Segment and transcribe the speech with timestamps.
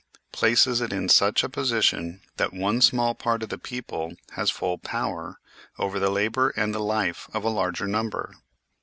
[0.31, 4.79] places it in such a position that one small part of the people has full
[4.79, 5.39] power
[5.77, 8.33] over the labour and the life of a larger number.